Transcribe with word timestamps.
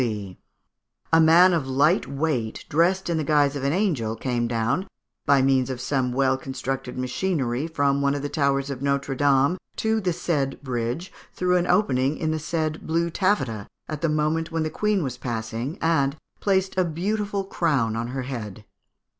A 1.13 1.21
man 1.21 1.53
of 1.53 1.67
light 1.67 2.07
weight, 2.07 2.65
dressed 2.69 3.07
in 3.07 3.17
the 3.17 3.23
guise 3.23 3.55
of 3.55 3.63
an 3.63 3.71
angel, 3.71 4.15
came 4.15 4.47
down, 4.47 4.87
by 5.27 5.43
means 5.43 5.69
of 5.69 5.79
some 5.79 6.11
well 6.11 6.37
constructed 6.39 6.97
machinery, 6.97 7.67
from 7.67 8.01
one 8.01 8.15
of 8.15 8.23
the 8.23 8.27
towers 8.27 8.71
of 8.71 8.81
Notre 8.81 9.13
Dame, 9.15 9.59
to 9.75 10.01
the 10.01 10.11
said 10.11 10.59
bridge 10.63 11.13
through 11.33 11.57
an 11.57 11.67
opening 11.67 12.17
in 12.17 12.31
the 12.31 12.39
said 12.39 12.87
blue 12.87 13.11
taffeta, 13.11 13.67
at 13.87 14.01
the 14.01 14.09
moment 14.09 14.51
when 14.51 14.63
the 14.63 14.71
Queen 14.71 15.03
was 15.03 15.19
passing, 15.19 15.77
and 15.83 16.17
placed 16.39 16.75
a 16.79 16.83
beautiful 16.83 17.43
crown 17.43 17.95
on 17.95 18.07
her 18.07 18.23
head. 18.23 18.65